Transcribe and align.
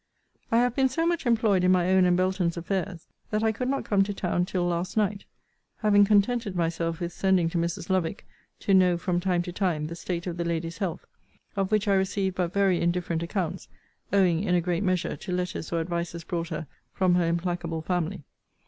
I 0.51 0.57
have 0.57 0.73
been 0.75 0.89
so 0.89 1.05
much 1.05 1.27
employed 1.27 1.63
in 1.63 1.71
my 1.71 1.91
own 1.91 2.05
and 2.05 2.17
Belton's 2.17 2.57
affairs, 2.57 3.07
that 3.29 3.43
I 3.43 3.51
could 3.51 3.69
not 3.69 3.85
come 3.85 4.01
to 4.05 4.15
town 4.15 4.45
till 4.45 4.65
last 4.65 4.97
night; 4.97 5.25
having 5.77 6.05
contented 6.05 6.55
myself 6.55 6.99
with 6.99 7.13
sending 7.13 7.49
to 7.51 7.59
Mrs. 7.59 7.87
Lovick, 7.87 8.25
to 8.61 8.73
know, 8.73 8.97
from 8.97 9.19
time 9.19 9.43
to 9.43 9.51
time, 9.53 9.85
the 9.85 9.95
state 9.95 10.25
of 10.25 10.37
the 10.37 10.43
lady's 10.43 10.79
health; 10.79 11.05
of 11.55 11.71
which 11.71 11.87
I 11.87 11.93
received 11.93 12.35
but 12.37 12.51
very 12.51 12.81
indifferent 12.81 13.21
accounts, 13.21 13.67
owing, 14.11 14.43
in 14.43 14.55
a 14.55 14.59
great 14.59 14.81
measure, 14.83 15.15
to 15.15 15.31
letters 15.31 15.71
or 15.71 15.79
advices 15.79 16.23
brought 16.23 16.47
her 16.49 16.65
from 16.91 17.13
her 17.13 17.27
implacable 17.27 17.83
family. 17.83 18.23